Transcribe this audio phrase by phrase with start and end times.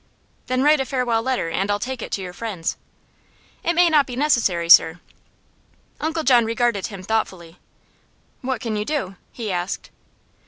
[0.47, 2.75] "Then write a farewell letter, and I'll take it to your friends."
[3.63, 4.99] "It may not be necessary, sir."
[5.99, 7.59] Uncle John regarded him thoughtfully.
[8.41, 9.91] "What can you do?" he asked.